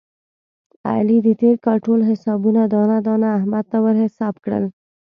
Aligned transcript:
علي 0.89 1.17
د 1.25 1.27
تېر 1.41 1.55
کال 1.65 1.77
ټول 1.85 1.99
حسابونه 2.09 2.61
دانه 2.73 2.97
دانه 3.07 3.27
احمد 3.37 3.65
ته 3.71 3.77
ور 3.83 3.95
حساب 4.03 4.33
کړل. 4.43 4.65